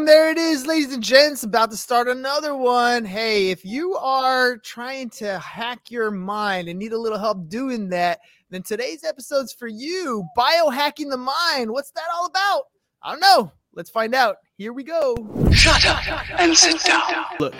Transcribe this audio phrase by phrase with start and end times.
[0.00, 1.42] Boom, there it is, ladies and gents.
[1.42, 3.04] About to start another one.
[3.04, 7.90] Hey, if you are trying to hack your mind and need a little help doing
[7.90, 10.24] that, then today's episode's for you.
[10.38, 11.70] Biohacking the mind.
[11.70, 12.62] What's that all about?
[13.02, 13.52] I don't know.
[13.74, 14.36] Let's find out.
[14.56, 15.14] Here we go.
[15.52, 17.26] Shut up and sit down.
[17.38, 17.54] Look,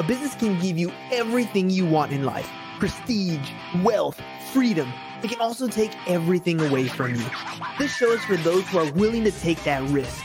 [0.00, 2.50] a business can give you everything you want in life
[2.80, 3.48] prestige,
[3.84, 4.20] wealth,
[4.52, 4.92] freedom.
[5.22, 7.26] It can also take everything away from you.
[7.78, 10.24] This show is for those who are willing to take that risk.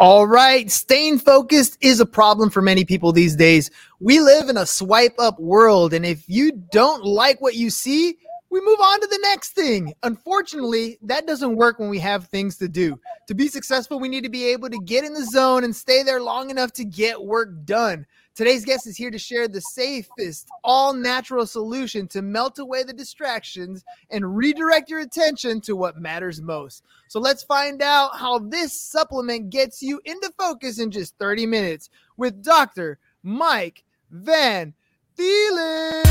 [0.00, 3.70] All right, staying focused is a problem for many people these days.
[3.98, 8.16] We live in a swipe up world, and if you don't like what you see,
[8.50, 9.94] we move on to the next thing.
[10.02, 12.98] Unfortunately, that doesn't work when we have things to do.
[13.28, 16.02] To be successful, we need to be able to get in the zone and stay
[16.02, 18.06] there long enough to get work done.
[18.34, 22.92] Today's guest is here to share the safest, all natural solution to melt away the
[22.92, 26.82] distractions and redirect your attention to what matters most.
[27.08, 31.90] So let's find out how this supplement gets you into focus in just 30 minutes
[32.16, 32.98] with Dr.
[33.22, 34.74] Mike Van
[35.16, 36.02] Thielen.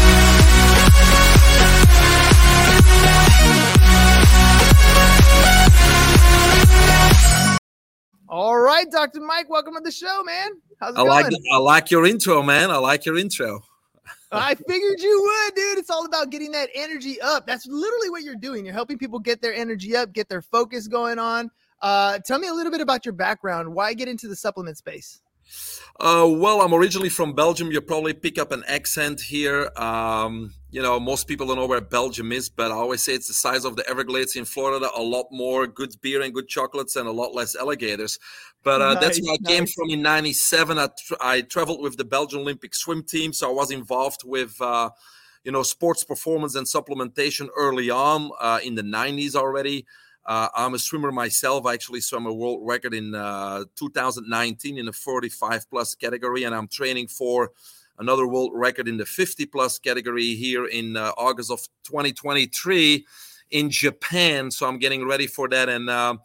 [8.30, 9.22] All right, Dr.
[9.22, 10.52] Mike, welcome to the show, man.
[10.80, 11.10] How's it I going?
[11.10, 12.70] like I like your intro, man.
[12.70, 13.60] I like your intro.
[14.32, 15.80] I figured you would, dude.
[15.80, 17.48] It's all about getting that energy up.
[17.48, 18.64] That's literally what you're doing.
[18.66, 21.50] You're helping people get their energy up, get their focus going on.
[21.82, 23.74] Uh, tell me a little bit about your background.
[23.74, 25.22] Why get into the supplement space?
[26.00, 27.72] Uh, well, I'm originally from Belgium.
[27.72, 29.70] You probably pick up an accent here.
[29.76, 33.28] Um, you know, most people don't know where Belgium is, but I always say it's
[33.28, 34.90] the size of the Everglades in Florida.
[34.96, 38.18] A lot more good beer and good chocolates, and a lot less alligators.
[38.64, 40.78] But uh, that's Nice, where I came from in '97.
[40.78, 44.56] I, tra- I traveled with the Belgian Olympic swim team, so I was involved with.
[44.62, 44.92] Uh,
[45.46, 49.86] you know, sports performance and supplementation early on uh, in the 90s already.
[50.30, 51.66] Uh, I'm a swimmer myself.
[51.66, 56.68] Actually swam a world record in uh, 2019 in the 45 plus category, and I'm
[56.68, 57.50] training for
[57.98, 63.08] another world record in the 50 plus category here in uh, August of 2023
[63.50, 64.52] in Japan.
[64.52, 65.68] So I'm getting ready for that.
[65.68, 66.18] And, uh,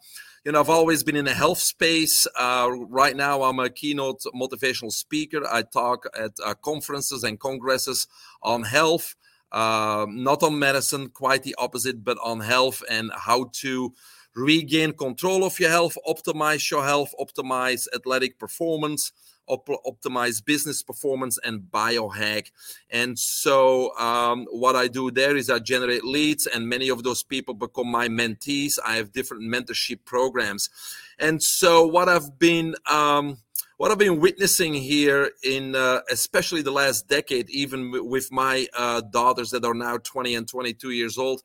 [0.43, 2.27] you know, I've always been in the health space.
[2.39, 5.41] Uh, right now, I'm a keynote motivational speaker.
[5.51, 8.05] I talk at uh, conferences and congresses
[8.43, 9.15] on health
[9.51, 13.93] um, not on medicine, quite the opposite, but on health and how to
[14.35, 19.11] regain control of your health, optimize your health, optimize athletic performance,
[19.47, 22.51] op- optimize business performance, and biohack.
[22.89, 27.23] And so, um, what I do there is I generate leads, and many of those
[27.23, 28.77] people become my mentees.
[28.85, 30.69] I have different mentorship programs.
[31.17, 33.37] And so, what I've been um,
[33.77, 38.67] what I've been witnessing here in uh, especially the last decade, even w- with my
[38.73, 41.41] uh, daughters that are now 20 and 22 years old,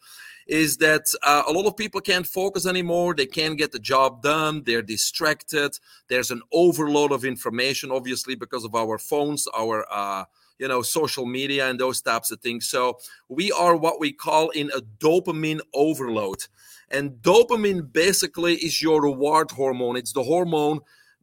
[0.46, 3.14] is that uh, a lot of people can't focus anymore.
[3.14, 4.62] They can't get the job done.
[4.64, 5.78] They're distracted.
[6.08, 10.24] There's an overload of information, obviously, because of our phones, our uh,
[10.58, 12.68] you know social media and those types of things.
[12.68, 12.98] So
[13.28, 16.46] we are what we call in a dopamine overload.
[16.92, 19.96] And dopamine basically is your reward hormone.
[19.96, 20.80] It's the hormone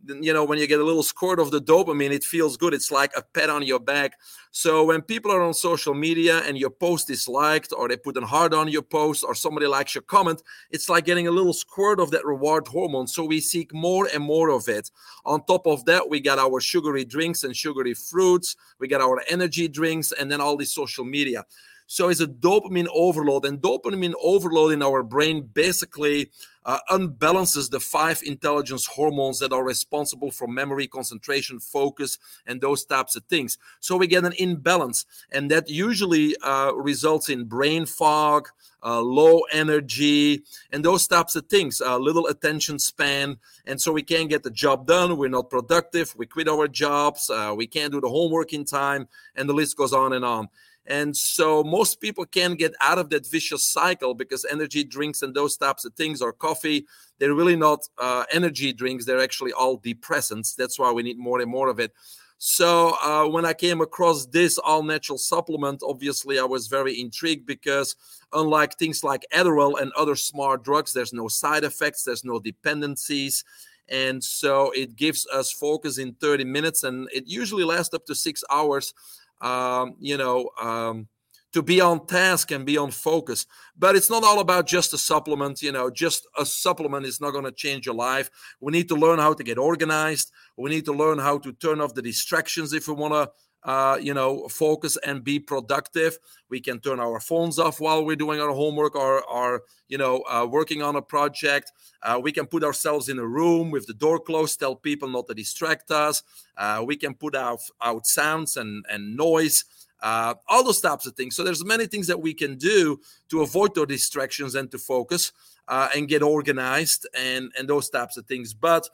[0.08, 2.74] you know when you get a little squirt of the dopamine it feels good.
[2.74, 4.14] It's like a pat on your back.
[4.52, 8.18] So when people are on social media and your post is liked or they put
[8.18, 10.42] a heart on your post or somebody likes your comment
[10.72, 13.08] it's like getting a little squirt of that reward hormone.
[13.08, 14.90] So we seek more and more of it.
[15.26, 18.56] On top of that we got our sugary drinks and sugary fruits.
[18.80, 21.46] We got our energy drinks and then all this social media
[21.88, 26.30] so it's a dopamine overload and dopamine overload in our brain basically
[26.68, 32.84] uh, unbalances the five intelligence hormones that are responsible for memory, concentration, focus, and those
[32.84, 33.58] types of things.
[33.80, 38.50] So we get an imbalance, and that usually uh, results in brain fog,
[38.84, 43.38] uh, low energy, and those types of things, uh, little attention span.
[43.66, 45.18] And so we can't get the job done.
[45.18, 46.14] We're not productive.
[46.18, 47.30] We quit our jobs.
[47.30, 49.08] Uh, we can't do the homework in time,
[49.38, 50.50] and the list goes on and on.
[50.88, 55.36] And so most people can't get out of that vicious cycle because energy drinks and
[55.36, 56.86] those types of things or coffee,
[57.20, 59.06] they're really not uh, energy drinks.
[59.06, 60.56] They're actually all depressants.
[60.56, 61.92] That's why we need more and more of it.
[62.40, 67.46] So uh, when I came across this all natural supplement, obviously I was very intrigued
[67.46, 67.96] because
[68.32, 73.44] unlike things like Adderall and other smart drugs, there's no side effects, there's no dependencies.
[73.90, 78.16] And so it gives us focus in 30 minutes and it usually lasts up to
[78.16, 78.94] six hours
[79.42, 81.08] um, you know, um,
[81.54, 83.46] to be on task and be on focus.
[83.78, 85.62] But it's not all about just a supplement.
[85.62, 88.30] You know, just a supplement is not going to change your life.
[88.60, 90.32] We need to learn how to get organized.
[90.58, 93.32] We need to learn how to turn off the distractions if we want to
[93.68, 96.18] uh, you know, focus and be productive.
[96.50, 100.24] We can turn our phones off while we're doing our homework or, or you know,
[100.30, 101.74] uh, working on a project.
[102.02, 105.28] Uh, we can put ourselves in a room with the door closed, tell people not
[105.28, 106.24] to distract us.
[106.56, 109.66] Uh, we can put out, out sounds and, and noise.
[110.02, 111.36] Uh, all those types of things.
[111.36, 115.34] So there's many things that we can do to avoid those distractions and to focus
[115.68, 118.54] uh, and get organized and and those types of things.
[118.54, 118.88] But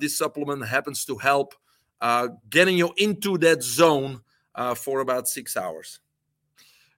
[0.00, 1.54] this supplement happens to help
[2.00, 4.20] uh, getting you into that zone
[4.54, 6.00] uh, for about six hours.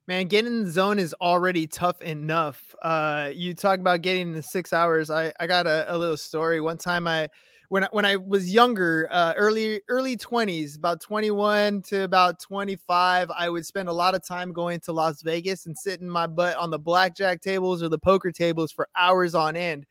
[0.07, 2.75] Man, getting in the zone is already tough enough.
[2.83, 5.11] Uh, you talk about getting in the six hours.
[5.11, 6.61] I, I got a, a little story.
[6.61, 7.29] One time I
[7.69, 13.31] when I, when I was younger, uh, early early 20s, about 21 to about 25,
[13.31, 16.57] I would spend a lot of time going to Las Vegas and sitting my butt
[16.57, 19.87] on the blackjack tables or the poker tables for hours on end.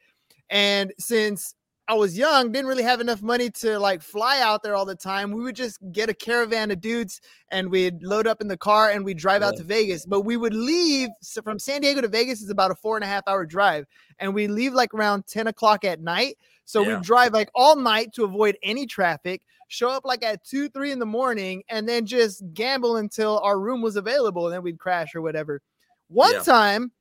[0.50, 1.56] And since
[1.90, 4.94] I was young, didn't really have enough money to like fly out there all the
[4.94, 5.32] time.
[5.32, 7.20] We would just get a caravan of dudes
[7.50, 9.48] and we'd load up in the car and we'd drive yeah.
[9.48, 10.06] out to Vegas.
[10.06, 13.04] But we would leave so from San Diego to Vegas is about a four and
[13.04, 13.88] a half hour drive.
[14.20, 16.38] And we leave like around 10 o'clock at night.
[16.64, 16.98] So yeah.
[16.98, 20.92] we drive like all night to avoid any traffic, show up like at two, three
[20.92, 24.46] in the morning, and then just gamble until our room was available.
[24.46, 25.60] And then we'd crash or whatever.
[26.08, 26.44] One yeah.
[26.44, 26.92] time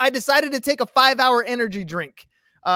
[0.00, 2.26] I decided to take a five hour energy drink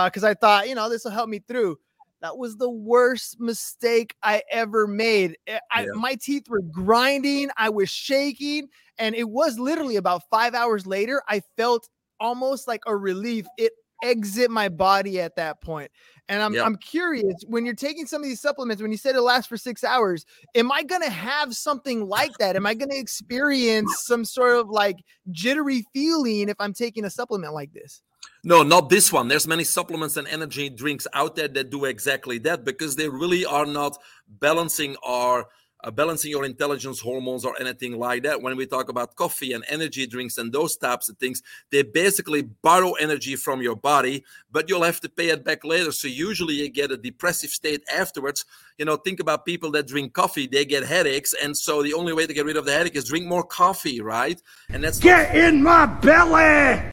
[0.04, 1.76] because uh, I thought, you know, this will help me through.
[2.22, 5.37] That was the worst mistake I ever made.
[5.46, 5.88] Eh, I, yeah.
[5.94, 11.22] My teeth were grinding, I was shaking, and it was literally about five hours later.
[11.28, 11.88] I felt
[12.20, 13.46] almost like a relief.
[13.56, 13.72] It
[14.02, 15.90] exit my body at that point.
[16.28, 16.64] And I'm, yep.
[16.64, 19.56] I'm curious when you're taking some of these supplements, when you said it lasts for
[19.56, 22.56] six hours, am I going to have something like that?
[22.56, 24.96] Am I going to experience some sort of like
[25.32, 28.02] jittery feeling if I'm taking a supplement like this?
[28.43, 29.28] No, not this one.
[29.28, 33.44] There's many supplements and energy drinks out there that do exactly that because they really
[33.44, 35.46] are not balancing our
[35.82, 38.40] uh, balancing your intelligence hormones or anything like that.
[38.40, 42.43] When we talk about coffee and energy drinks and those types of things, they basically
[42.43, 45.93] borrow energy from your body, but you'll have to pay it back later.
[45.93, 48.44] So usually you get a depressive state afterwards.
[48.78, 51.34] You know, think about people that drink coffee, they get headaches.
[51.43, 54.00] And so the only way to get rid of the headache is drink more coffee,
[54.00, 54.40] right?
[54.69, 56.89] And that's get in my belly.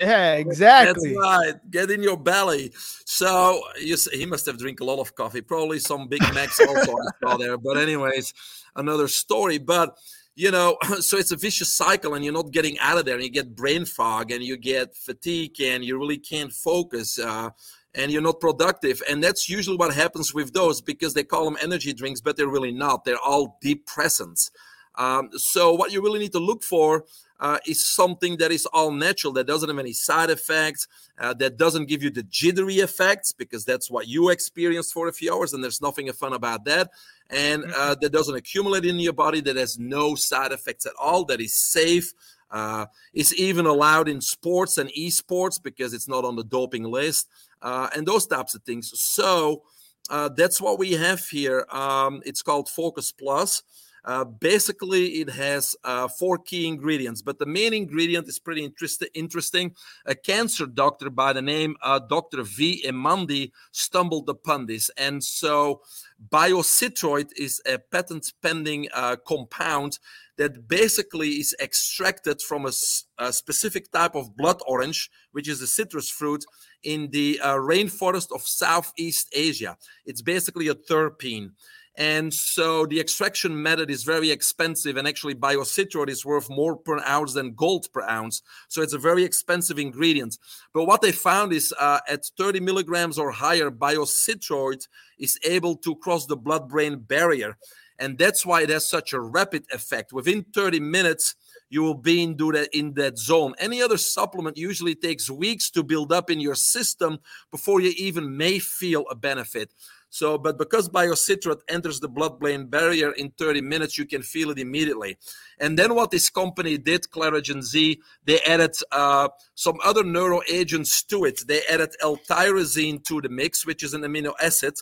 [0.00, 1.14] Yeah, exactly.
[1.14, 1.70] That's right.
[1.70, 2.72] Get in your belly.
[3.04, 5.40] So you see, he must have drink a lot of coffee.
[5.40, 7.58] Probably some Big Macs also I saw there.
[7.58, 8.32] But anyways,
[8.76, 9.58] another story.
[9.58, 9.96] But
[10.36, 13.16] you know, so it's a vicious cycle, and you're not getting out of there.
[13.16, 17.18] And you get brain fog, and you get fatigue, and you really can't focus.
[17.18, 17.50] Uh,
[17.94, 19.02] and you're not productive.
[19.10, 22.46] And that's usually what happens with those because they call them energy drinks, but they're
[22.46, 23.04] really not.
[23.04, 24.50] They're all depressants.
[24.94, 27.04] Um, so what you really need to look for
[27.40, 30.88] uh, is something that is all natural, that doesn't have any side effects,
[31.18, 35.12] uh, that doesn't give you the jittery effects, because that's what you experienced for a
[35.12, 36.90] few hours, and there's nothing fun about that.
[37.30, 38.00] And uh, mm-hmm.
[38.00, 41.54] that doesn't accumulate in your body, that has no side effects at all, that is
[41.54, 42.12] safe.
[42.50, 47.28] Uh, it's even allowed in sports and esports because it's not on the doping list,
[47.62, 48.90] uh, and those types of things.
[48.94, 49.62] So
[50.08, 51.66] uh, that's what we have here.
[51.70, 53.62] Um, it's called Focus Plus.
[54.08, 59.04] Uh, basically, it has uh, four key ingredients, but the main ingredient is pretty interest-
[59.12, 59.74] interesting.
[60.06, 62.42] A cancer doctor by the name uh, Dr.
[62.42, 62.82] V.
[62.86, 64.90] Emandi stumbled upon this.
[64.96, 65.82] And so,
[66.30, 69.98] biocitroid is a patent pending uh, compound
[70.38, 72.72] that basically is extracted from a,
[73.18, 76.46] a, specific type of blood orange, which is a citrus fruit
[76.82, 79.76] in the uh, rainforest of Southeast Asia.
[80.06, 81.50] It's basically a terpene.
[81.98, 87.00] And so the extraction method is very expensive, and actually, biocitroid is worth more per
[87.04, 88.40] ounce than gold per ounce.
[88.68, 90.38] So it's a very expensive ingredient.
[90.72, 94.86] But what they found is uh, at 30 milligrams or higher, biocitroid
[95.18, 97.58] is able to cross the blood brain barrier.
[97.98, 100.12] And that's why it has such a rapid effect.
[100.12, 101.34] Within 30 minutes,
[101.68, 103.54] you will be in, that, in that zone.
[103.58, 107.18] Any other supplement usually takes weeks to build up in your system
[107.50, 109.74] before you even may feel a benefit.
[110.10, 114.58] So, but because biocitroid enters the blood-brain barrier in 30 minutes, you can feel it
[114.58, 115.18] immediately.
[115.58, 121.02] And then what this company did, Clarigen Z, they added uh, some other neuro agents
[121.04, 121.42] to it.
[121.46, 124.74] They added L-tyrosine to the mix, which is an amino acid,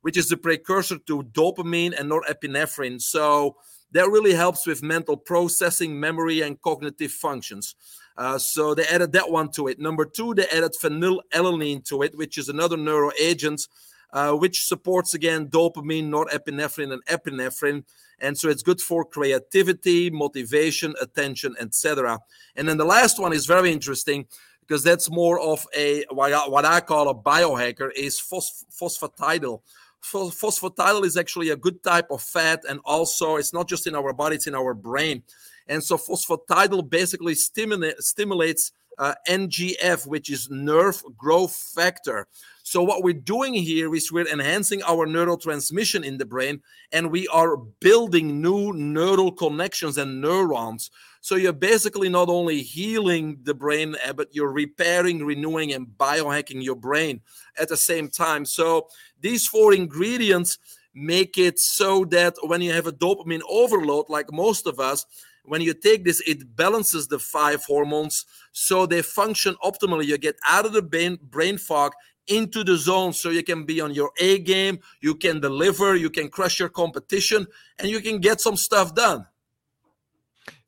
[0.00, 3.02] which is the precursor to dopamine and norepinephrine.
[3.02, 3.56] So
[3.92, 7.74] that really helps with mental processing, memory, and cognitive functions.
[8.16, 9.78] Uh, so they added that one to it.
[9.78, 13.66] Number two, they added phenylalanine to it, which is another neuro agent
[14.12, 17.84] uh, which supports again dopamine, norepinephrine, and epinephrine.
[18.20, 22.18] And so it's good for creativity, motivation, attention, etc.
[22.56, 24.26] And then the last one is very interesting
[24.60, 29.60] because that's more of a what I call a biohacker is phos- phosphatidylcholine.
[30.02, 34.12] Phosphatidylcholine is actually a good type of fat, and also it's not just in our
[34.12, 35.22] body; it's in our brain.
[35.66, 42.26] And so phosphatidyl basically stimulate, stimulates uh, NGF, which is nerve growth factor.
[42.62, 46.60] So what we're doing here is we're enhancing our neurotransmission in the brain,
[46.92, 50.90] and we are building new neural connections and neurons.
[51.20, 56.62] So you're basically not only healing the brain, eh, but you're repairing, renewing, and biohacking
[56.62, 57.20] your brain
[57.58, 58.44] at the same time.
[58.44, 58.88] So
[59.20, 60.58] these four ingredients
[60.94, 65.06] make it so that when you have a dopamine overload, like most of us,
[65.44, 70.06] when you take this, it balances the five hormones so they function optimally.
[70.06, 71.92] You get out of the brain, brain fog
[72.26, 76.10] into the zone so you can be on your A game, you can deliver, you
[76.10, 77.46] can crush your competition,
[77.78, 79.26] and you can get some stuff done.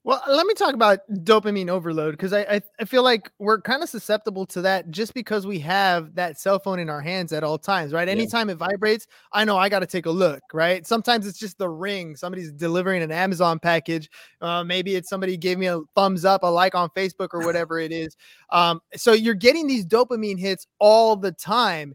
[0.05, 3.85] Well, let me talk about dopamine overload because I, I, I feel like we're kind
[3.85, 7.45] of susceptible to that just because we have that cell phone in our hands at
[7.45, 8.09] all times, right?
[8.09, 10.85] Anytime it vibrates, I know I got to take a look, right?
[10.85, 12.17] Sometimes it's just the ring.
[12.17, 14.11] Somebody's delivering an Amazon package.
[14.41, 17.79] Uh, maybe it's somebody gave me a thumbs up, a like on Facebook, or whatever
[17.79, 18.17] it is.
[18.51, 21.95] Um, so you're getting these dopamine hits all the time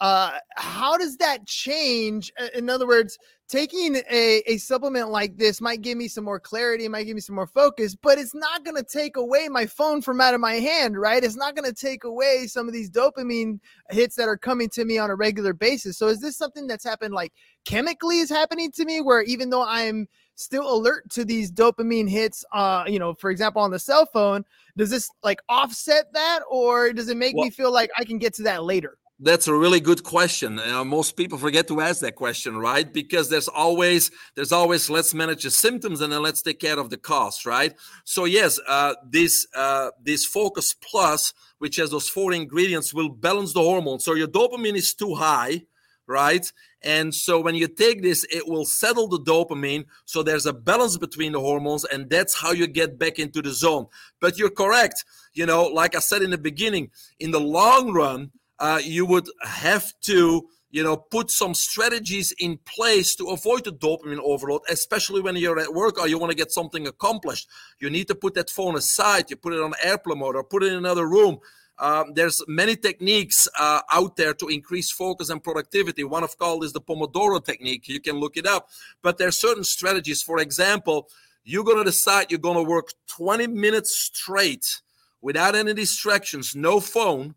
[0.00, 2.32] uh, how does that change?
[2.54, 6.86] In other words, taking a, a supplement like this might give me some more clarity,
[6.86, 10.02] might give me some more focus, but it's not going to take away my phone
[10.02, 11.24] from out of my hand, right?
[11.24, 13.58] It's not going to take away some of these dopamine
[13.90, 15.98] hits that are coming to me on a regular basis.
[15.98, 17.32] So is this something that's happened like
[17.64, 22.44] chemically is happening to me where even though I'm still alert to these dopamine hits,
[22.52, 24.44] uh, you know, for example, on the cell phone,
[24.76, 28.18] does this like offset that or does it make well, me feel like I can
[28.18, 28.98] get to that later?
[29.20, 30.60] That's a really good question.
[30.60, 32.90] Uh, most people forget to ask that question, right?
[32.92, 36.90] Because there's always there's always let's manage the symptoms and then let's take care of
[36.90, 37.74] the cost, right?
[38.04, 43.54] So yes, uh, this uh, this Focus Plus, which has those four ingredients, will balance
[43.54, 44.04] the hormones.
[44.04, 45.62] So your dopamine is too high,
[46.06, 46.46] right?
[46.82, 49.86] And so when you take this, it will settle the dopamine.
[50.04, 53.50] So there's a balance between the hormones, and that's how you get back into the
[53.50, 53.86] zone.
[54.20, 55.04] But you're correct.
[55.34, 59.28] You know, like I said in the beginning, in the long run uh, you would
[59.42, 65.20] have to you know put some strategies in place to avoid the dopamine overload especially
[65.20, 67.48] when you're at work or you want to get something accomplished.
[67.80, 70.62] You need to put that phone aside you put it on airplane mode or put
[70.62, 71.38] it in another room.
[71.80, 76.02] Um, there's many techniques uh, out there to increase focus and productivity.
[76.02, 77.86] One of called is the pomodoro technique.
[77.86, 78.68] You can look it up.
[79.00, 80.20] But there are certain strategies.
[80.22, 81.08] For example
[81.48, 84.82] you're going to decide you're going to work 20 minutes straight
[85.22, 87.34] without any distractions no phone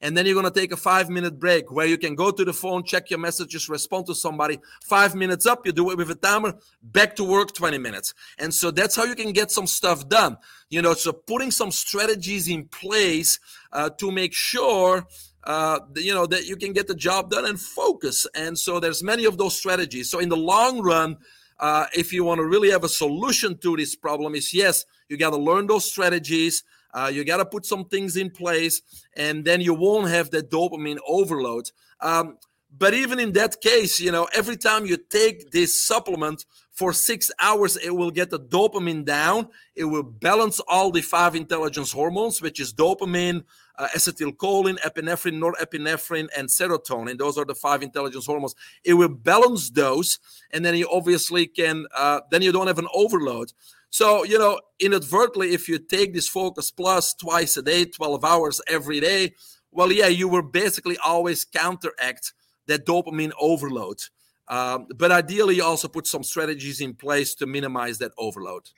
[0.00, 2.44] and then you're going to take a five minute break where you can go to
[2.44, 4.58] the phone, check your messages, respond to somebody.
[4.82, 8.14] Five minutes up, you do it with a timer, back to work 20 minutes.
[8.38, 10.36] And so that's how you can get some stuff done.
[10.70, 13.38] You know, so putting some strategies in place
[13.72, 15.06] uh, to make sure
[15.44, 19.02] uh, you know that you can get the job done and focus and so there's
[19.02, 21.16] many of those strategies so in the long run
[21.60, 25.18] uh, if you want to really have a solution to this problem is yes you
[25.18, 28.80] got to learn those strategies uh, you got to put some things in place,
[29.16, 31.70] and then you won't have that dopamine overload.
[32.00, 32.38] Um,
[32.76, 37.30] but even in that case, you know, every time you take this supplement for six
[37.40, 39.48] hours, it will get the dopamine down.
[39.76, 43.44] It will balance all the five intelligence hormones, which is dopamine,
[43.78, 47.16] uh, acetylcholine, epinephrine, norepinephrine, and serotonin.
[47.16, 48.56] Those are the five intelligence hormones.
[48.82, 50.18] It will balance those,
[50.50, 51.86] and then you obviously can.
[51.96, 53.52] Uh, then you don't have an overload.
[53.94, 58.60] So, you know, inadvertently, if you take this Focus Plus twice a day, 12 hours
[58.66, 59.34] every day,
[59.70, 62.32] well, yeah, you will basically always counteract
[62.66, 64.00] that dopamine overload.
[64.48, 68.68] Um, but ideally, you also put some strategies in place to minimize that overload.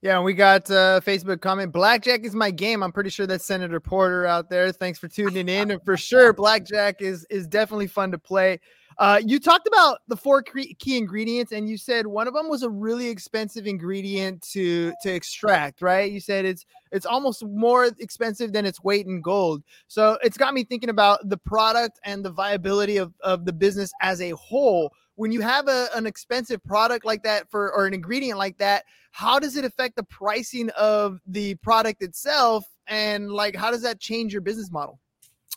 [0.00, 1.70] Yeah, we got uh, Facebook comment.
[1.70, 2.82] Blackjack is my game.
[2.82, 4.72] I'm pretty sure that's Senator Porter out there.
[4.72, 5.70] Thanks for tuning in.
[5.70, 8.60] And for sure, Blackjack is is definitely fun to play.
[8.98, 12.62] Uh, you talked about the four key ingredients, and you said one of them was
[12.62, 15.82] a really expensive ingredient to to extract.
[15.82, 16.10] Right?
[16.10, 19.62] You said it's it's almost more expensive than its weight in gold.
[19.88, 23.92] So it's got me thinking about the product and the viability of of the business
[24.00, 24.92] as a whole.
[25.16, 28.84] When you have a, an expensive product like that for or an ingredient like that,
[29.12, 32.64] how does it affect the pricing of the product itself?
[32.88, 34.98] And like, how does that change your business model?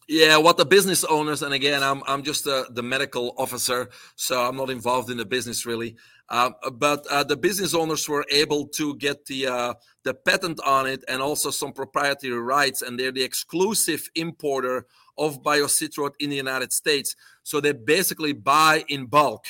[0.08, 4.42] Yeah, what the business owners, and again, I'm I'm just uh, the medical officer, so
[4.42, 5.98] I'm not involved in the business really.
[6.30, 9.74] Uh, but uh, the business owners were able to get the uh,
[10.04, 14.86] the patent on it and also some proprietary rights, and they're the exclusive importer
[15.18, 17.18] of Biocitroid in the United States.
[17.44, 19.46] So they basically buy in bulk,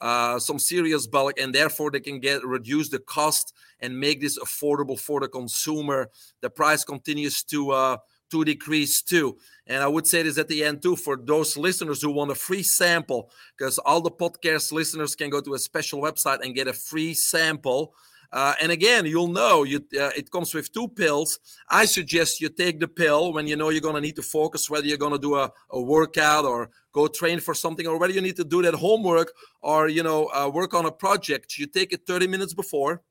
[0.00, 4.40] uh, some serious bulk, and therefore they can get reduce the cost and make this
[4.40, 6.08] affordable for the consumer.
[6.40, 7.96] The price continues to
[8.30, 9.38] to decrease too.
[9.66, 12.34] And I would say this at the end too for those listeners who want a
[12.34, 16.68] free sample, because all the podcast listeners can go to a special website and get
[16.68, 17.94] a free sample.
[18.32, 21.40] Uh, and again, you'll know you, uh, it comes with two pills.
[21.68, 24.70] I suggest you take the pill when you know you're going to need to focus,
[24.70, 28.12] whether you're going to do a, a, workout or go train for something, or whether
[28.12, 29.32] you need to do that homework
[29.62, 31.58] or you know uh, work on a project.
[31.58, 33.02] You take it 30 minutes before,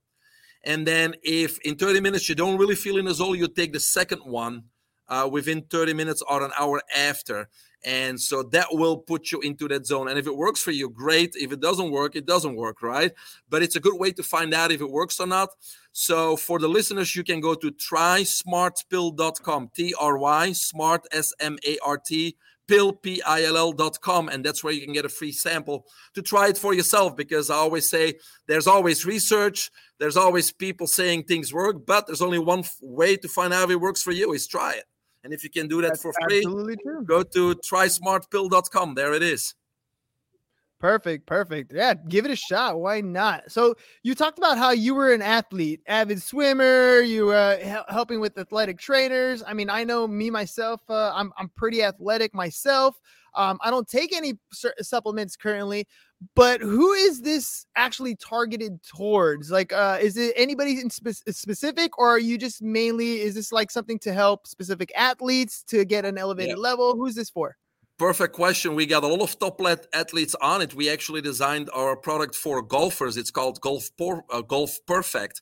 [0.64, 3.74] and then if in 30 minutes you don't really feel in the zone, you take
[3.74, 4.64] the second one
[5.10, 7.50] uh, within 30 minutes or an hour after.
[7.86, 10.10] And so that will put you into that zone.
[10.10, 11.36] And if it works for you, great.
[11.36, 13.12] If it doesn't work, it doesn't work, right?
[13.50, 15.50] But it's a good way to find out if it works or not.
[15.92, 21.58] So for the listeners, you can go to trysmartpill.com, T R Y, smart, S M
[21.66, 22.36] A R T,
[22.68, 24.28] pill, P I L L.com.
[24.28, 25.86] And that's where you can get a free sample
[26.16, 27.16] to try it for yourself.
[27.16, 28.16] Because I always say
[28.48, 33.30] there's always research, there's always people saying things work, but there's only one way to
[33.30, 34.86] find out if it works for you is try it.
[35.24, 36.44] And if you can do that That's for free,
[37.06, 38.96] go to trysmartpill.com.
[38.96, 39.54] There it is.
[40.80, 41.74] Perfect, perfect.
[41.74, 42.80] Yeah, give it a shot.
[42.80, 43.52] Why not?
[43.52, 47.02] So you talked about how you were an athlete, avid swimmer.
[47.02, 49.44] You were uh, helping with athletic trainers.
[49.46, 50.82] I mean, I know me myself.
[50.90, 52.98] Uh, I'm I'm pretty athletic myself.
[53.36, 54.36] Um, I don't take any
[54.82, 55.86] supplements currently,
[56.34, 59.52] but who is this actually targeted towards?
[59.52, 63.20] Like, uh, is it anybody in spe- specific, or are you just mainly?
[63.20, 66.64] Is this like something to help specific athletes to get an elevated yeah.
[66.64, 66.96] level?
[66.96, 67.58] Who's this for?
[68.00, 68.76] Perfect question.
[68.76, 69.60] We got a lot of top
[69.94, 70.74] athletes on it.
[70.74, 73.18] We actually designed our product for golfers.
[73.18, 75.42] It's called Golf Por- uh, Golf Perfect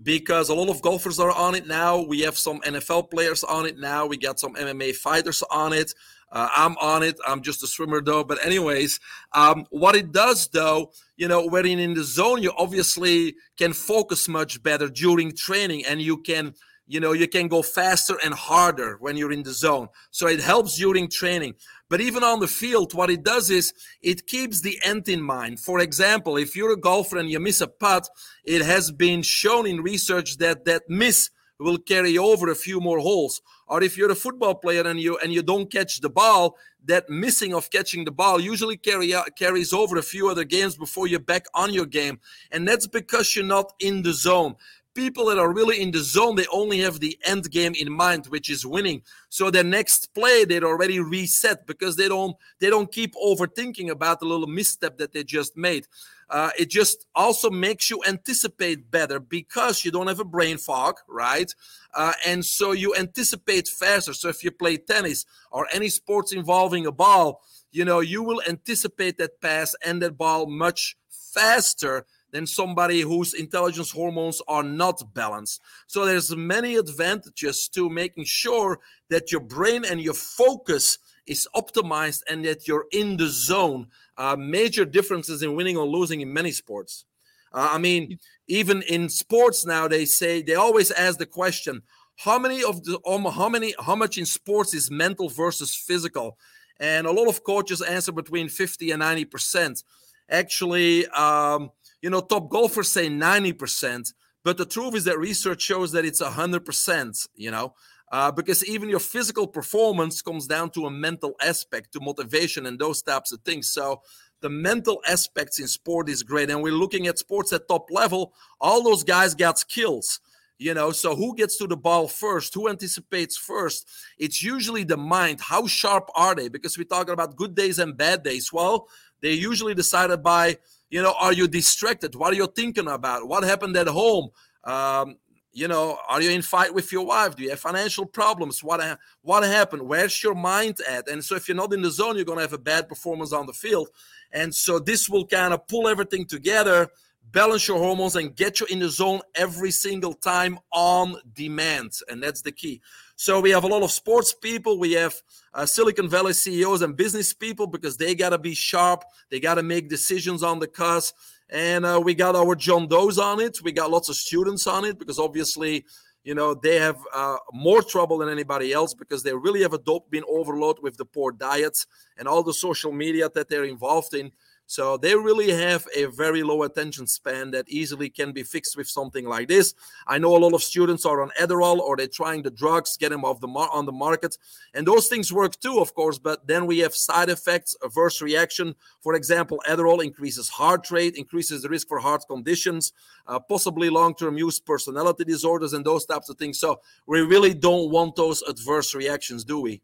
[0.00, 2.00] because a lot of golfers are on it now.
[2.00, 4.06] We have some NFL players on it now.
[4.06, 5.94] We got some MMA fighters on it.
[6.30, 7.18] Uh, I'm on it.
[7.26, 8.22] I'm just a swimmer though.
[8.22, 9.00] But anyways,
[9.32, 14.28] um, what it does though, you know, when in the zone, you obviously can focus
[14.28, 16.54] much better during training, and you can,
[16.86, 19.88] you know, you can go faster and harder when you're in the zone.
[20.12, 21.54] So it helps during training.
[21.88, 23.72] But even on the field, what it does is
[24.02, 25.60] it keeps the end in mind.
[25.60, 28.08] For example, if you're a golfer and you miss a putt,
[28.44, 32.98] it has been shown in research that that miss will carry over a few more
[32.98, 33.40] holes.
[33.66, 37.08] Or if you're a football player and you and you don't catch the ball, that
[37.08, 41.06] missing of catching the ball usually carry uh, carries over a few other games before
[41.06, 42.18] you're back on your game.
[42.50, 44.56] And that's because you're not in the zone
[44.96, 48.26] people that are really in the zone, they only have the end game in mind,
[48.26, 49.02] which is winning.
[49.28, 54.18] So their next play, they're already reset because they don't they don't keep overthinking about
[54.18, 55.86] the little misstep that they just made.
[56.28, 60.96] Uh, it just also makes you anticipate better because you don't have a brain fog,
[61.06, 61.54] right?
[61.94, 64.12] Uh, and so you anticipate faster.
[64.12, 68.42] So if you play tennis or any sports involving a ball, you know you will
[68.48, 72.06] anticipate that pass and that ball much faster
[72.36, 75.62] than somebody whose intelligence hormones are not balanced.
[75.86, 82.20] So there's many advantages to making sure that your brain and your focus is optimized
[82.28, 83.86] and that you're in the zone.
[84.18, 87.06] Uh, major differences in winning or losing in many sports.
[87.54, 88.18] Uh, I mean,
[88.48, 91.82] even in sports now, they say they always ask the question:
[92.16, 96.36] How many of the um, how many how much in sports is mental versus physical?
[96.78, 99.82] And a lot of coaches answer between fifty and ninety percent.
[100.28, 101.70] Actually, um,
[102.06, 104.12] you know, top golfers say 90%,
[104.44, 107.74] but the truth is that research shows that it's 100%, you know,
[108.12, 112.78] uh, because even your physical performance comes down to a mental aspect, to motivation and
[112.78, 113.66] those types of things.
[113.66, 114.02] So
[114.40, 116.48] the mental aspects in sport is great.
[116.48, 118.32] And we're looking at sports at top level.
[118.60, 120.20] All those guys got skills
[120.58, 124.96] you know so who gets to the ball first who anticipates first it's usually the
[124.96, 128.88] mind how sharp are they because we're talking about good days and bad days well
[129.20, 130.56] they're usually decided by
[130.90, 132.14] you know, are you distracted?
[132.14, 133.26] What are you thinking about?
[133.26, 134.30] What happened at home?
[134.64, 135.16] Um,
[135.52, 137.34] you know, are you in fight with your wife?
[137.34, 138.62] Do you have financial problems?
[138.62, 139.88] What what happened?
[139.88, 141.08] Where's your mind at?
[141.08, 143.32] And so if you're not in the zone, you're going to have a bad performance
[143.32, 143.88] on the field.
[144.32, 146.88] And so this will kind of pull everything together,
[147.32, 151.92] balance your hormones, and get you in the zone every single time on demand.
[152.08, 152.82] And that's the key.
[153.16, 154.78] So we have a lot of sports people.
[154.78, 155.14] We have
[155.54, 159.04] uh, Silicon Valley CEOs and business people because they got to be sharp.
[159.30, 161.14] They got to make decisions on the cusp.
[161.48, 163.62] And uh, we got our John Does on it.
[163.62, 165.86] We got lots of students on it because obviously,
[166.24, 169.78] you know they have uh, more trouble than anybody else because they really have a
[169.78, 171.86] dope dopamine overload with the poor diets
[172.18, 174.32] and all the social media that they're involved in
[174.66, 178.88] so they really have a very low attention span that easily can be fixed with
[178.88, 179.74] something like this.
[180.06, 183.10] I know a lot of students are on Adderall or they're trying the drugs, get
[183.10, 184.36] them off the mar- on the market,
[184.74, 186.18] and those things work too, of course.
[186.18, 188.74] But then we have side effects, adverse reaction.
[189.00, 192.92] For example, Adderall increases heart rate, increases the risk for heart conditions,
[193.26, 196.58] uh, possibly long-term use personality disorders, and those types of things.
[196.58, 199.80] So we really don't want those adverse reactions, do we?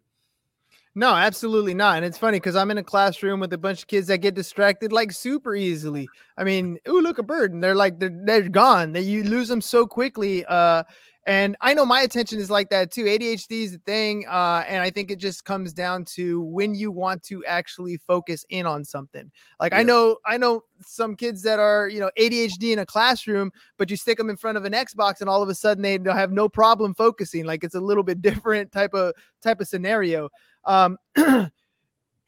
[0.94, 1.96] No, absolutely not.
[1.96, 4.34] And it's funny because I'm in a classroom with a bunch of kids that get
[4.34, 6.06] distracted like super easily.
[6.36, 8.92] I mean, ooh, look a bird, and they're like they're they're gone.
[8.92, 10.44] That you lose them so quickly.
[10.44, 10.82] Uh,
[11.24, 13.04] and I know my attention is like that too.
[13.04, 16.90] ADHD is a thing, uh, and I think it just comes down to when you
[16.90, 19.30] want to actually focus in on something.
[19.60, 19.78] Like yeah.
[19.78, 23.88] I know, I know some kids that are you know ADHD in a classroom, but
[23.88, 26.32] you stick them in front of an Xbox, and all of a sudden they have
[26.32, 27.44] no problem focusing.
[27.44, 30.28] Like it's a little bit different type of type of scenario.
[30.64, 31.50] Um, you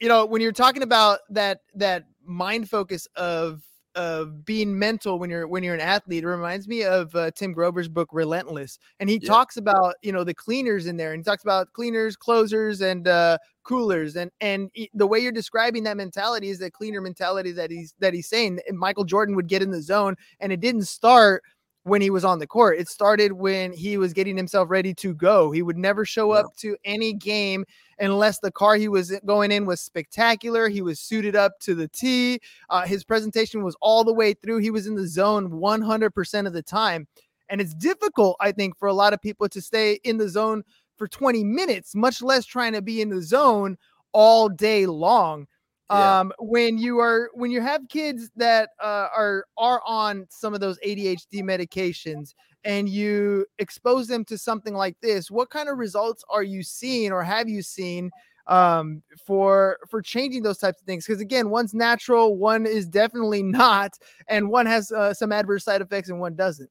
[0.03, 3.63] know, when you're talking about that that mind focus of
[3.95, 7.53] of being mental when you're when you're an athlete it reminds me of uh, tim
[7.53, 9.29] grover's book relentless and he yeah.
[9.29, 13.07] talks about you know the cleaners in there and he talks about cleaners closers and
[13.07, 17.71] uh, coolers and and the way you're describing that mentality is the cleaner mentality that
[17.71, 21.43] he's that he's saying michael jordan would get in the zone and it didn't start
[21.85, 22.79] when he was on the court.
[22.79, 25.51] It started when he was getting himself ready to go.
[25.51, 27.65] He would never show up to any game
[27.99, 30.69] unless the car he was going in was spectacular.
[30.69, 32.41] He was suited up to the T.
[32.71, 34.59] Uh, his presentation was all the way through.
[34.59, 37.07] He was in the zone 100% of the time.
[37.49, 40.65] And it's difficult, I think, for a lot of people to stay in the zone
[40.97, 43.77] for 20 minutes, much less trying to be in the zone
[44.13, 45.47] all day long
[45.91, 46.21] yeah.
[46.21, 50.61] um when you are when you have kids that uh, are are on some of
[50.61, 56.25] those ADHD medications and you expose them to something like this what kind of results
[56.31, 58.11] are you seeing or have you seen
[58.47, 63.43] um for for changing those types of things because again one's natural one is definitely
[63.43, 63.93] not
[64.29, 66.71] and one has uh, some adverse side effects and one doesn't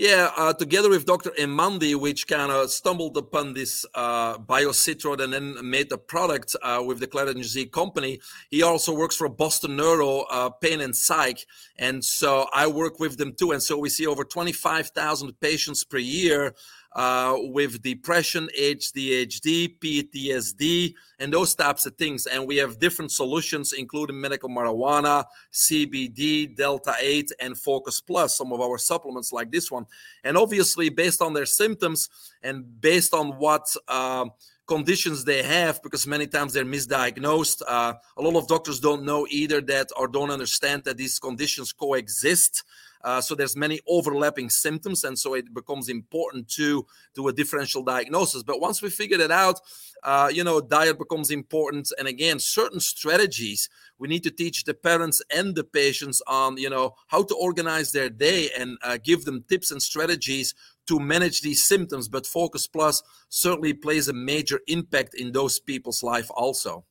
[0.00, 1.28] yeah, uh, together with Dr.
[1.38, 6.82] Emandi, which kind of stumbled upon this uh, BioCitroid and then made the product uh,
[6.82, 8.18] with the Clarigen Z company.
[8.50, 11.44] He also works for Boston Neuro uh, Pain and Psych.
[11.78, 13.52] And so I work with them too.
[13.52, 16.54] And so we see over 25,000 patients per year
[16.92, 22.26] uh, with depression, ADHD, PTSD, and those types of things.
[22.26, 28.52] And we have different solutions, including medical marijuana, CBD, Delta 8, and Focus Plus, some
[28.52, 29.86] of our supplements like this one.
[30.24, 32.08] And obviously, based on their symptoms
[32.42, 34.26] and based on what uh,
[34.66, 39.26] conditions they have, because many times they're misdiagnosed, uh, a lot of doctors don't know
[39.30, 42.64] either that or don't understand that these conditions coexist.
[43.02, 47.82] Uh, so there's many overlapping symptoms, and so it becomes important to do a differential
[47.82, 48.42] diagnosis.
[48.42, 49.60] But once we figure that out,
[50.02, 51.92] uh, you know, diet becomes important.
[51.98, 56.70] And again, certain strategies we need to teach the parents and the patients on, you
[56.70, 60.54] know, how to organize their day and uh, give them tips and strategies
[60.86, 62.08] to manage these symptoms.
[62.08, 66.84] But Focus Plus certainly plays a major impact in those people's life also.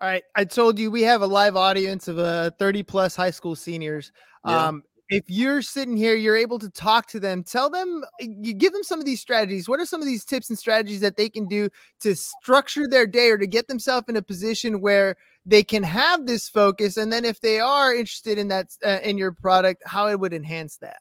[0.00, 0.22] All right.
[0.36, 4.12] I told you we have a live audience of uh, 30 plus high school seniors.
[4.46, 4.66] Yeah.
[4.66, 8.72] Um, if you're sitting here, you're able to talk to them, tell them, you give
[8.72, 9.68] them some of these strategies.
[9.68, 11.70] What are some of these tips and strategies that they can do
[12.00, 16.26] to structure their day or to get themselves in a position where they can have
[16.26, 16.98] this focus?
[16.98, 20.34] And then if they are interested in that, uh, in your product, how it would
[20.34, 21.00] enhance that?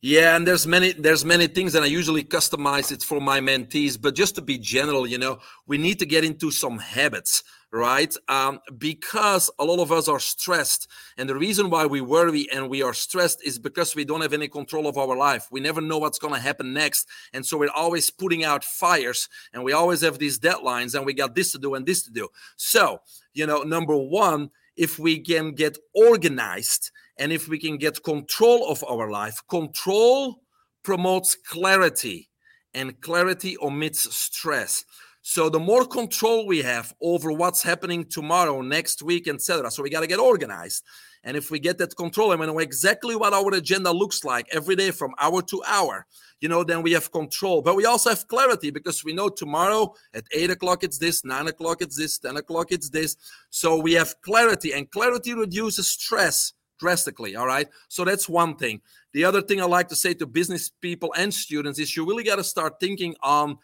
[0.00, 3.98] Yeah, and there's many there's many things, and I usually customize it for my mentees.
[3.98, 7.42] But just to be general, you know, we need to get into some habits
[7.74, 8.14] right?
[8.28, 10.86] Um, because a lot of us are stressed.
[11.18, 14.32] And the reason why we worry and we are stressed is because we don't have
[14.32, 15.48] any control of our life.
[15.50, 17.08] We never know what's going to happen next.
[17.32, 21.14] And so we're always putting out fires and we always have these deadlines and we
[21.14, 22.28] got this to do and this to do.
[22.54, 23.00] So,
[23.32, 28.68] you know, number one, if we can get organized and if we can get control
[28.68, 30.42] of our life, control
[30.84, 32.30] promotes clarity
[32.72, 34.84] and clarity omits stress.
[35.26, 39.70] So the more control we have over what's happening tomorrow, next week, etc.
[39.70, 40.84] So we got to get organized.
[41.24, 44.46] And if we get that control and we know exactly what our agenda looks like
[44.52, 46.04] every day from hour to hour,
[46.42, 47.62] you know, then we have control.
[47.62, 51.48] But we also have clarity because we know tomorrow at eight o'clock it's this, nine
[51.48, 53.16] o'clock it's this, 10 o'clock it's this.
[53.48, 57.34] So we have clarity, and clarity reduces stress drastically.
[57.34, 57.66] All right.
[57.88, 58.82] So that's one thing.
[59.14, 62.24] The other thing I like to say to business people and students is you really
[62.24, 63.56] got to start thinking on,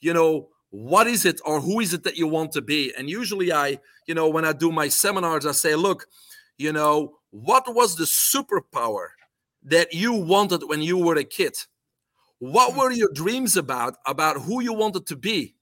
[0.00, 3.08] you know, what is it or who is it that you want to be and
[3.08, 6.06] usually i you know when i do my seminars i say look
[6.58, 9.08] you know what was the superpower
[9.62, 11.56] that you wanted when you were a kid
[12.38, 12.78] What hmm.
[12.78, 13.96] were your dreams about?
[14.06, 15.54] About who you wanted to be?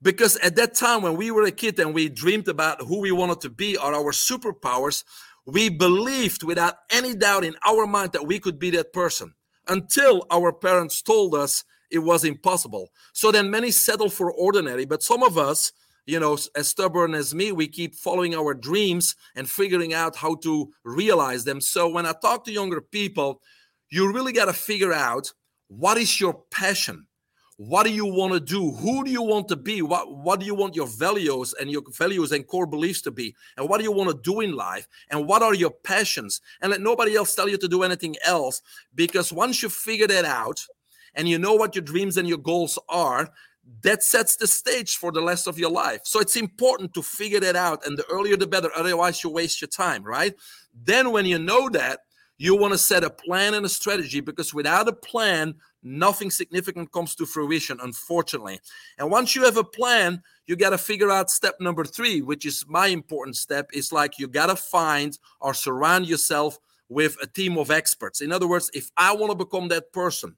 [0.00, 3.12] Because at that time, when we were a kid and we dreamed about who we
[3.12, 5.04] wanted to be or our superpowers,
[5.46, 9.32] we believed without any doubt in our mind that we could be that person
[9.68, 11.62] until our parents told us
[11.92, 12.90] it was impossible.
[13.12, 15.72] So then many settle for ordinary, but some of us,
[16.06, 20.34] you know, as stubborn as me, we keep following our dreams and figuring out how
[20.36, 21.60] to realize them.
[21.60, 23.40] So when I talk to younger people,
[23.90, 25.30] you really got to figure out
[25.68, 27.06] what is your passion?
[27.58, 28.72] What do you want to do?
[28.72, 29.82] Who do you want to be?
[29.82, 33.36] What what do you want your values and your values and core beliefs to be?
[33.56, 34.88] And what do you want to do in life?
[35.10, 36.40] And what are your passions?
[36.60, 38.62] And let nobody else tell you to do anything else
[38.94, 40.66] because once you figure that out
[41.14, 43.30] and you know what your dreams and your goals are,
[43.82, 46.00] that sets the stage for the rest of your life.
[46.04, 49.60] So it's important to figure that out and the earlier the better otherwise you waste
[49.60, 50.34] your time, right?
[50.84, 52.00] Then when you know that,
[52.38, 56.90] you want to set a plan and a strategy because without a plan, nothing significant
[56.90, 58.58] comes to fruition, unfortunately.
[58.98, 62.44] And once you have a plan, you got to figure out step number three, which
[62.44, 63.70] is my important step.
[63.72, 68.20] Is like you got to find or surround yourself with a team of experts.
[68.20, 70.36] In other words, if I want to become that person,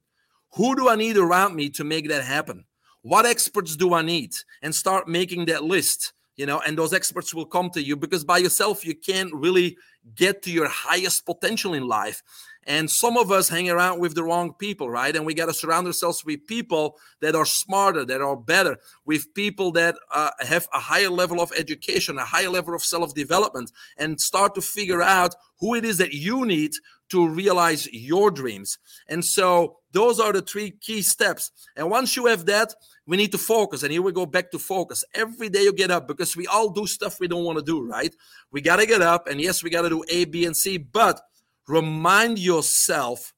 [0.55, 2.65] who do I need around me to make that happen?
[3.03, 4.33] What experts do I need?
[4.63, 8.25] And start making that list you know and those experts will come to you because
[8.25, 9.77] by yourself you can't really
[10.15, 12.23] get to your highest potential in life
[12.67, 15.55] and some of us hang around with the wrong people right and we got to
[15.55, 20.69] surround ourselves with people that are smarter that are better with people that uh, have
[20.73, 25.35] a higher level of education a higher level of self-development and start to figure out
[25.61, 26.73] who it is that you need
[27.15, 28.79] to realize your dreams.
[29.09, 31.53] And so those are the three key steps.
[31.77, 32.75] And once you have that
[33.07, 33.83] we need to focus.
[33.83, 35.05] And here we go back to focus.
[35.15, 37.87] Every day you get up because we all do stuff we don't want to do
[37.87, 38.15] right?
[38.51, 40.79] We got to get up and yes we got to do a b and c
[40.79, 41.21] but
[41.69, 43.33] remind yourself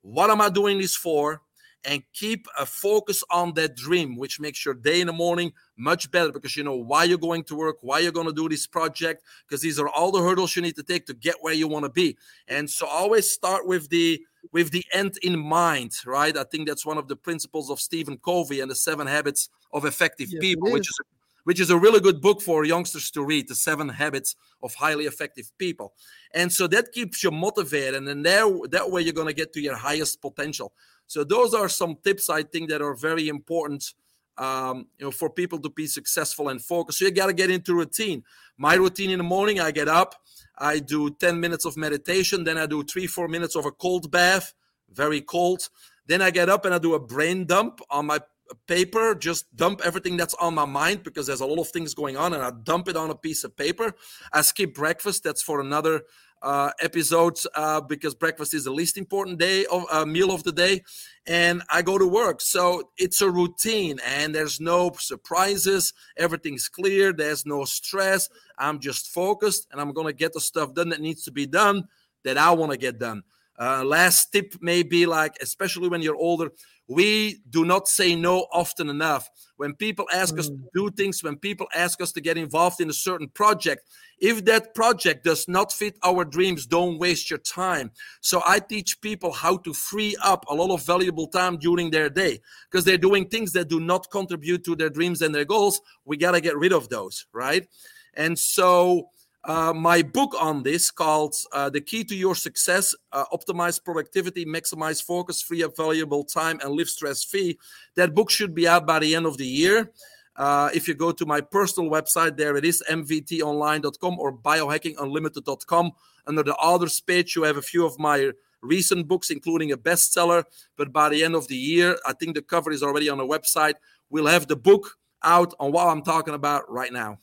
[0.00, 1.42] what am i doing this for
[1.86, 6.10] and keep a focus on that dream which makes your day in the morning much
[6.10, 8.66] better because you know why you're going to work why you're going to do this
[8.66, 11.68] project because these are all the hurdles you need to take to get where you
[11.68, 12.16] want to be
[12.48, 14.20] and so always start with the
[14.52, 16.36] with the end in mind, right?
[16.36, 19.84] I think that's one of the principles of Stephen Covey and the Seven Habits of
[19.84, 21.00] Effective yes, People, which is
[21.44, 25.04] which is a really good book for youngsters to read, The Seven Habits of Highly
[25.04, 25.92] Effective People.
[26.34, 29.52] And so that keeps you motivated, and then there that way you're going to get
[29.52, 30.72] to your highest potential.
[31.06, 33.94] So those are some tips I think that are very important.
[34.38, 36.98] Um, you know, for people to be successful and focused.
[36.98, 38.22] So you got to get into routine.
[38.58, 40.14] My routine in the morning, I get up,
[40.58, 42.44] I do 10 minutes of meditation.
[42.44, 44.52] Then I do three, four minutes of a cold bath,
[44.92, 45.70] very cold.
[46.06, 48.20] Then I get up and I do a brain dump on my
[48.66, 52.16] paper, just dump everything that's on my mind because there's a lot of things going
[52.16, 53.94] on and I dump it on a piece of paper.
[54.32, 55.24] I skip breakfast.
[55.24, 56.02] That's for another
[56.42, 60.52] uh, episodes uh, because breakfast is the least important day of uh, meal of the
[60.52, 60.82] day,
[61.26, 62.40] and I go to work.
[62.40, 65.92] So it's a routine, and there's no surprises.
[66.16, 67.12] Everything's clear.
[67.12, 68.28] There's no stress.
[68.58, 71.88] I'm just focused, and I'm gonna get the stuff done that needs to be done
[72.24, 73.22] that I want to get done.
[73.58, 76.52] Uh, last tip may be like, especially when you're older,
[76.88, 79.28] we do not say no often enough.
[79.56, 80.38] When people ask mm.
[80.38, 80.66] us to mm.
[80.74, 83.88] do things, when people ask us to get involved in a certain project,
[84.18, 87.90] if that project does not fit our dreams, don't waste your time.
[88.20, 92.08] So I teach people how to free up a lot of valuable time during their
[92.08, 92.40] day
[92.70, 95.80] because they're doing things that do not contribute to their dreams and their goals.
[96.04, 97.66] We got to get rid of those, right?
[98.14, 99.10] And so
[99.46, 104.44] uh, my book on this called uh, The Key to Your Success uh, Optimize Productivity,
[104.44, 107.56] Maximize Focus, Free Up Valuable Time, and Live Stress Free.
[107.94, 109.92] That book should be out by the end of the year.
[110.34, 115.92] Uh, if you go to my personal website, there it is mvtonline.com or biohackingunlimited.com.
[116.26, 118.32] Under the authors page, you have a few of my
[118.62, 120.42] recent books, including a bestseller.
[120.76, 123.26] But by the end of the year, I think the cover is already on the
[123.26, 123.74] website.
[124.10, 127.18] We'll have the book out on what I'm talking about right now.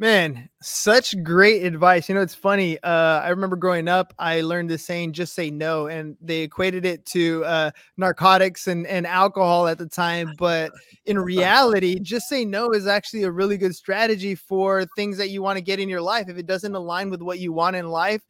[0.00, 2.08] Man, such great advice.
[2.08, 2.82] You know, it's funny.
[2.82, 5.88] Uh, I remember growing up, I learned this saying, just say no.
[5.88, 10.32] And they equated it to uh, narcotics and, and alcohol at the time.
[10.38, 10.72] But
[11.04, 15.42] in reality, just say no is actually a really good strategy for things that you
[15.42, 16.30] want to get in your life.
[16.30, 18.22] If it doesn't align with what you want in life,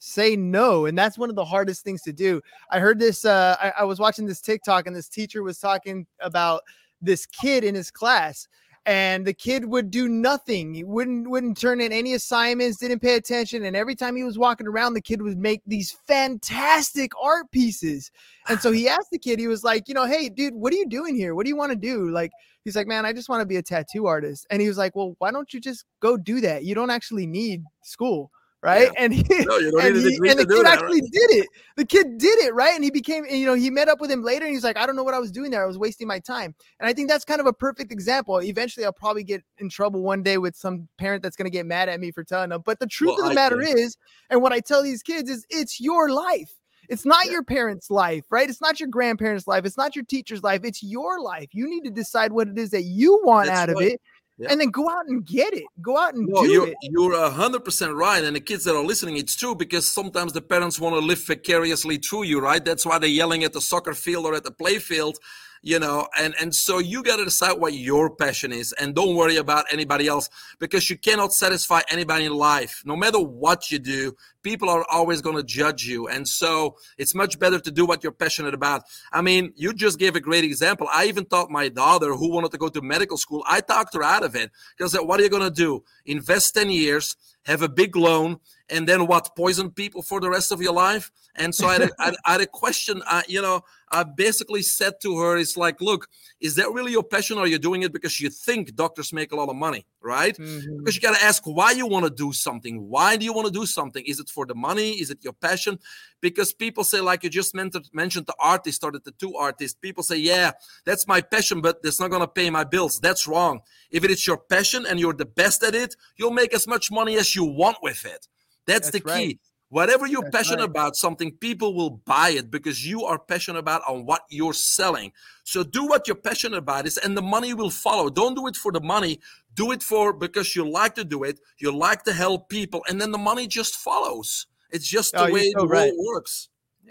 [0.00, 0.84] say no.
[0.84, 2.42] And that's one of the hardest things to do.
[2.70, 6.06] I heard this, uh, I, I was watching this TikTok, and this teacher was talking
[6.20, 6.60] about
[7.00, 8.46] this kid in his class
[8.86, 10.74] and the kid would do nothing.
[10.74, 14.38] He wouldn't wouldn't turn in any assignments, didn't pay attention, and every time he was
[14.38, 18.10] walking around, the kid would make these fantastic art pieces.
[18.48, 20.76] And so he asked the kid, he was like, you know, hey, dude, what are
[20.76, 21.34] you doing here?
[21.34, 22.10] What do you want to do?
[22.10, 22.32] Like,
[22.64, 24.46] he's like, man, I just want to be a tattoo artist.
[24.50, 26.64] And he was like, well, why don't you just go do that?
[26.64, 28.30] You don't actually need school
[28.64, 28.88] right?
[28.94, 29.04] Yeah.
[29.04, 31.46] And he, No, and, he- and the kid that, actually did it.
[31.76, 32.74] The kid did it, right?
[32.74, 34.76] And he became, and, you know, he met up with him later, and he's like,
[34.76, 35.62] I don't know what I was doing there.
[35.62, 36.54] I was wasting my time.
[36.80, 38.38] And I think that's kind of a perfect example.
[38.42, 41.66] Eventually, I'll probably get in trouble one day with some parent that's going to get
[41.66, 42.62] mad at me for telling them.
[42.64, 43.96] But the truth Well, of the I matter think- is,
[44.30, 46.50] and what I tell these kids is, it's your life.
[46.90, 47.32] It's not Yeah.
[47.32, 48.46] your parents' life, right?
[48.48, 49.64] It's not your grandparents' life.
[49.64, 50.60] It's not your teacher's life.
[50.64, 51.48] It's your life.
[51.52, 54.02] You need to decide what it is that you want That's out of it,
[54.36, 54.48] Yeah.
[54.50, 55.62] and then go out and get it.
[55.80, 56.74] Go out and No, do you're it.
[56.82, 60.32] you're a hundred percent right, and the kids that are listening, it's true because sometimes
[60.32, 62.64] the parents want to live vicariously through you, right?
[62.64, 65.18] That's why they're yelling at the soccer field or at the play field,
[65.62, 66.08] you know.
[66.18, 69.66] And and so you got to decide what your passion is, and don't worry about
[69.70, 72.82] anybody else because you cannot satisfy anybody in life.
[72.84, 77.14] No matter what you do, people are always going to judge you, and so it's
[77.14, 78.82] much better to do what you're passionate about.
[79.10, 80.86] I mean, you just gave a great example.
[80.92, 83.42] I even taught my daughter who wanted to go to medical school.
[83.48, 85.82] I talked her out of it because I "What are you going to do?
[86.06, 89.34] Invest ten years, have a big loan, and then what?
[89.34, 92.32] Poison people for the rest of your life?" And so I had a, I, I
[92.32, 93.02] had a question.
[93.10, 96.08] Uh, you know, I basically said to her, "It's like, look,
[96.40, 99.32] is that really your passion, or are you doing it because you think doctors make
[99.32, 100.78] a lot of money, right?" Mhm.
[100.78, 102.88] because you got to ask why you want to do something.
[102.88, 104.04] Why do you want to do something?
[104.04, 104.90] Is it for the money?
[105.00, 105.78] Is it your passion?
[106.20, 110.02] Because people say like you just mentioned, mentioned the artist or the tattoo artist people
[110.02, 110.52] say yeah
[110.84, 113.00] that's my passion but it's not going to pay my bills.
[113.00, 113.60] That's wrong.
[113.90, 116.90] If it is your passion and you're the best at it you'll make as much
[116.90, 118.28] money as you want with it.
[118.66, 119.26] That's, the That's key.
[119.26, 119.40] right.
[119.74, 120.70] Whatever you're That's passionate right.
[120.70, 125.10] about something people will buy it because you are passionate about on what you're selling.
[125.42, 128.08] So do what you're passionate about is and the money will follow.
[128.08, 129.18] Don't do it for the money.
[129.54, 131.40] Do it for because you like to do it.
[131.58, 134.46] You like to help people and then the money just follows.
[134.70, 135.92] It's just the Oh, you're way so the right.
[135.92, 136.48] world works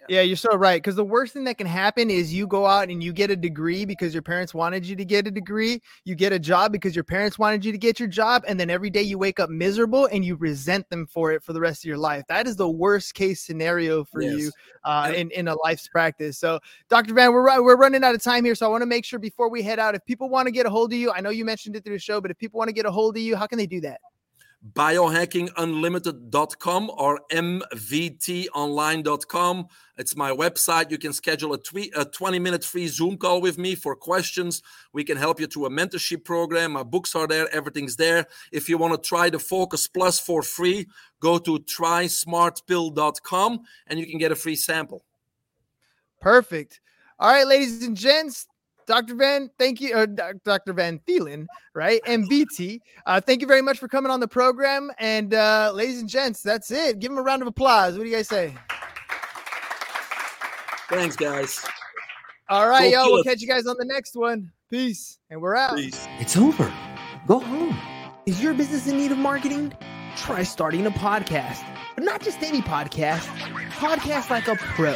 [0.09, 0.81] Yeah, you're so right.
[0.81, 3.35] Because the worst thing that can happen is you go out and you get a
[3.35, 5.81] degree because your parents wanted you to get a degree.
[6.03, 8.43] You get a job because your parents wanted you to get your job.
[8.47, 11.53] And then every day you wake up miserable and you resent them for it for
[11.53, 12.23] the rest of your life.
[12.27, 14.51] That is the worst case scenario for you
[14.83, 16.37] uh, in, in a life's practice.
[16.37, 17.13] So, Dr.
[17.13, 18.55] Van, we're, we're running out of time here.
[18.55, 20.65] So, I want to make sure before we head out, if people want to get
[20.65, 22.57] a hold of you, I know you mentioned it through the show, but if people
[22.57, 23.99] want to get a hold of you, how can they do that?
[24.71, 29.67] biohackingunlimited.com or mvtonline.com.
[29.97, 30.89] It's my website.
[30.89, 34.63] You can schedule a, tweet, a 20 minute free Zoom call with me for questions.
[34.93, 36.71] We can help you through a mentorship program.
[36.71, 38.25] My books are there, everything's there.
[38.51, 40.87] If you want to try the Focus Plus for free,
[41.19, 45.03] go to trysmartpill.com and you can get a free sample.
[46.21, 46.79] Perfect.
[47.19, 48.47] All right, ladies and gents,
[48.85, 49.15] Dr.
[49.15, 50.05] Van, thank you, uh,
[50.43, 50.73] Dr.
[50.73, 52.01] Van Thielen, right?
[52.05, 52.79] MVT.
[53.05, 54.91] Uh, thank you very much for coming on the program.
[54.99, 56.99] And uh, ladies and gents, that's it.
[56.99, 57.97] Give him a round of applause.
[57.97, 58.53] What do you guys say?
[60.89, 61.65] Thanks, guys.
[62.49, 63.11] All right, Go y'all.
[63.11, 63.25] We'll it.
[63.25, 64.51] catch you guys on the next one.
[64.69, 65.17] Peace.
[65.29, 65.75] And we're out.
[65.75, 66.07] Peace.
[66.19, 66.71] It's over.
[67.27, 67.77] Go home.
[68.25, 69.73] Is your business in need of marketing?
[70.15, 71.63] Try starting a podcast.
[71.95, 73.25] But not just any podcast,
[73.71, 74.95] podcast like a pro.